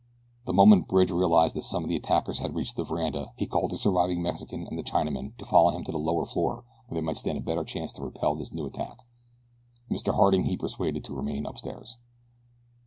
The 0.45 0.53
moment 0.53 0.87
Bridge 0.87 1.11
realized 1.11 1.55
that 1.55 1.61
some 1.61 1.83
of 1.83 1.89
the 1.89 1.95
attackers 1.95 2.39
had 2.39 2.55
reached 2.55 2.75
the 2.75 2.83
veranda 2.83 3.33
he 3.35 3.45
called 3.45 3.69
the 3.69 3.77
surviving 3.77 4.19
Mexican 4.23 4.65
and 4.65 4.75
the 4.75 4.81
Chinaman 4.83 5.37
to 5.37 5.45
follow 5.45 5.69
him 5.77 5.83
to 5.83 5.91
the 5.91 5.99
lower 5.99 6.25
floor 6.25 6.63
where 6.87 6.99
they 6.99 7.05
might 7.05 7.19
stand 7.19 7.37
a 7.37 7.41
better 7.41 7.63
chance 7.63 7.91
to 7.93 8.01
repel 8.01 8.33
this 8.33 8.51
new 8.51 8.65
attack. 8.65 8.97
Mr. 9.91 10.15
Harding 10.15 10.45
he 10.45 10.57
persuaded 10.57 11.03
to 11.03 11.13
remain 11.15 11.45
upstairs. 11.45 11.97